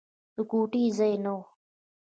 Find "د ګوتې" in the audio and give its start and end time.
0.35-0.81